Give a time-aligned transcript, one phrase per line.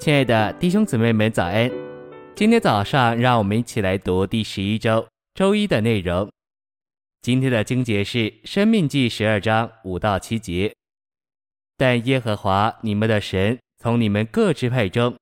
[0.00, 1.70] 亲爱的弟兄姊妹们，早安！
[2.34, 6.26] 今天早上，让我们一起来读第十一周周一的内容。
[7.20, 10.74] 今天的经节是《生命记》十二章五到七节。
[11.76, 15.14] 但耶和华你们的神从你们各支派中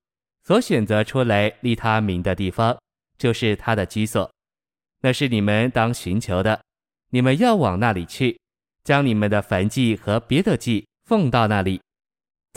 [0.45, 2.79] 所选择出来立他名的地方，
[3.19, 4.31] 就是他的居所，
[5.01, 6.61] 那是你们当寻求的。
[7.11, 8.39] 你们要往那里去，
[8.85, 11.81] 将你们的燔祭和别的祭奉到那里。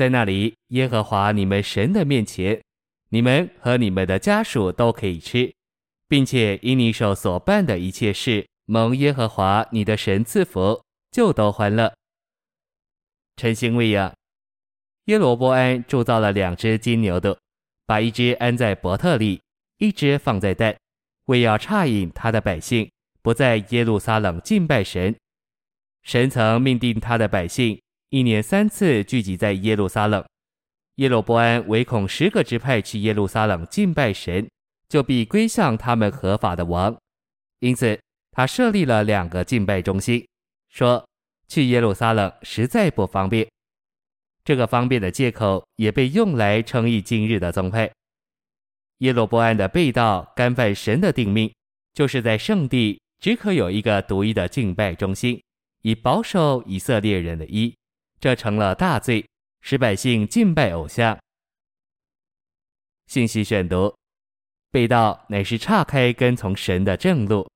[0.01, 2.59] 在那里，耶和华你们神的面前，
[3.09, 5.53] 你们和你们的家属都可以吃，
[6.07, 11.93] 并且因你手所办的一切事，蒙耶和华你的神赐福，就都欢乐。
[13.35, 14.11] 晨星喂养，
[15.05, 17.37] 耶罗波安铸造了两只金牛犊，
[17.85, 19.39] 把一只安在伯特利，
[19.77, 20.75] 一只放在但，
[21.25, 22.89] 为要差引他的百姓
[23.21, 25.15] 不在耶路撒冷敬拜神。
[26.01, 27.79] 神曾命定他的百姓。
[28.11, 30.21] 一年三次聚集在耶路撒冷，
[30.95, 34.49] 耶罗波安唯恐十个支派去耶路撒冷敬拜神，
[34.90, 36.93] 就必归向他们合法的王，
[37.59, 37.98] 因此
[38.32, 40.27] 他设立了两个敬拜中心，
[40.67, 41.07] 说
[41.48, 43.48] 去耶路撒冷实在不方便。
[44.43, 47.89] 这个方便的借口也被用来称义今日的宗派。
[48.98, 51.49] 耶罗波安的背道干犯神的定命，
[51.93, 55.41] 就是在圣地只可有一个独一的敬拜中心，
[55.84, 57.73] 以保守以色列人的义。
[58.21, 59.27] 这成了大罪，
[59.61, 61.17] 使百姓敬拜偶像。
[63.07, 63.93] 信息选读：
[64.69, 67.49] 被盗乃是岔开跟从神的正路。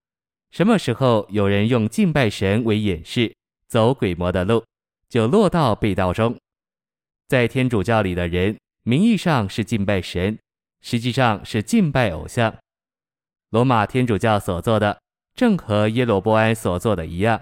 [0.49, 3.31] 什么时候有人用敬拜神为掩饰，
[3.67, 4.65] 走鬼魔的路，
[5.07, 6.35] 就落到被盗中。
[7.27, 10.35] 在天主教里的人，名义上是敬拜神，
[10.81, 12.57] 实际上是敬拜偶像。
[13.51, 14.99] 罗马天主教所做的，
[15.35, 17.39] 正和耶罗波安所做的一样。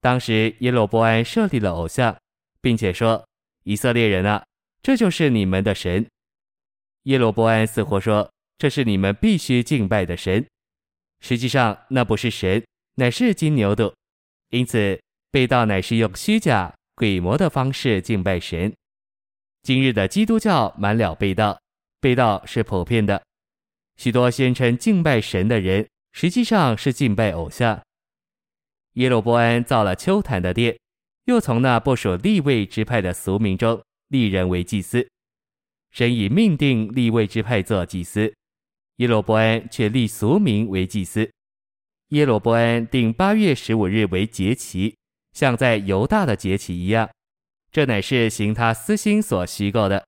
[0.00, 2.16] 当时耶罗波安设立了偶像。
[2.60, 3.26] 并且说
[3.64, 4.44] ：“以色列人啊，
[4.82, 6.06] 这就是你们的神。”
[7.04, 10.46] 耶罗波安似乎说：“这是你们必须敬拜的神。”
[11.20, 12.64] 实际上，那不是神，
[12.94, 13.92] 乃是金牛犊。
[14.50, 18.74] 因此，背道乃是用虚假、鬼魔的方式敬拜神。
[19.62, 21.60] 今日的基督教满了背道，
[22.00, 23.22] 背道是普遍的。
[23.96, 27.80] 许多宣称敬拜神的人，实际上是敬拜偶像。
[28.94, 30.78] 耶罗波安造了丘坛的殿。
[31.24, 35.08] 又从那不属利未支派的俗民中立人为祭司，
[35.90, 38.32] 神已命定立位支派做祭司，
[38.96, 41.30] 耶罗波安却立俗民为祭司。
[42.08, 44.96] 耶罗波安定八月十五日为节期，
[45.32, 47.08] 像在犹大的节期一样，
[47.70, 50.04] 这乃是行他私心所虚构的。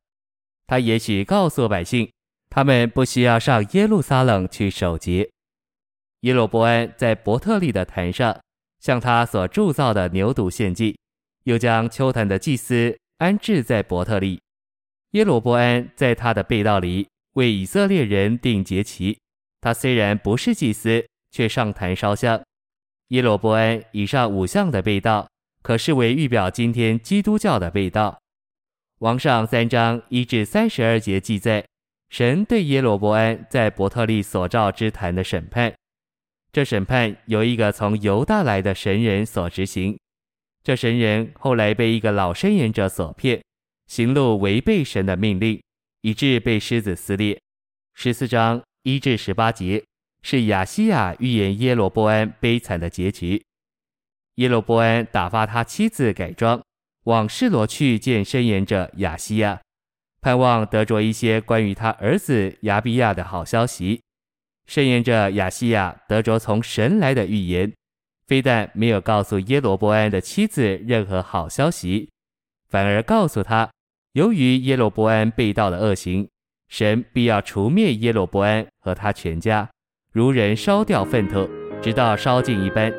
[0.67, 2.11] 他也许告诉百姓，
[2.51, 5.31] 他们不需要上耶路撒冷去守节。
[6.21, 8.41] 耶罗波安在伯特利的坛上，
[8.81, 10.99] 向他所铸造的牛犊献祭。
[11.45, 14.41] 又将丘坛的祭司安置在伯特利。
[15.13, 19.19] 耶罗波安在他的背道里为以色列人定节期。
[19.61, 22.43] 他虽然不是祭司，却上坛烧香。
[23.09, 25.29] 耶罗波安以上五项的背道，
[25.63, 28.19] 可视为预表今天基督教的背道。
[28.99, 31.65] 王上三章一至三十二节记载，
[32.11, 35.73] 神对耶罗波安在伯特利所造之坛的审判。
[36.53, 39.99] 这审判由一个从犹大来的神人所执行。
[40.65, 43.43] 这神人后来被一个老申言者所骗，
[43.87, 45.61] 行路违背神的命令，
[46.03, 47.41] 以致被狮子撕裂。
[47.95, 49.83] 十四章一至十八节
[50.23, 53.43] 是亚西亚预言耶罗波安悲惨的结局。
[54.37, 56.63] 耶罗波安打发他妻子改装，
[57.05, 59.61] 往示罗去见申言者亚西亚，
[60.21, 64.01] 盼望得着一些关于他儿子亚比亚的好消息。
[64.67, 67.73] 申言者亚西亚得着从神来的预言。
[68.27, 72.11] 非但没有告诉耶罗波安的妻子任何好消息，
[72.69, 73.71] 反而告诉他，
[74.13, 76.29] 由于耶罗波安背道的恶行，
[76.69, 79.69] 神必要除灭耶罗波安和他全家，
[80.13, 81.49] 如人烧掉粪土，
[81.83, 82.93] 直到烧尽一般。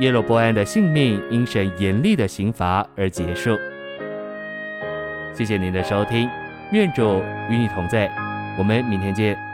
[0.00, 3.56] 耶罗波安的性命因神严厉的刑罚而结束。
[5.34, 6.28] 谢谢您的收听，
[6.72, 8.10] 愿主与你同在，
[8.58, 9.45] 我们明天见。